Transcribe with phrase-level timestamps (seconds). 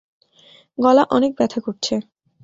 [0.77, 1.93] গলা অনেক ব্যথা করছে।